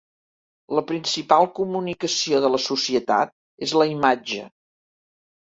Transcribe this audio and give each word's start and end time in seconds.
La 0.77 0.81
principal 0.91 1.45
comunicació 1.59 2.39
de 2.47 2.51
la 2.55 2.61
societat 2.65 3.35
és 3.69 3.77
la 3.83 3.89
imatge. 3.93 4.43